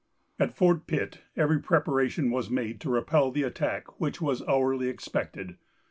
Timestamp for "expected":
4.89-5.57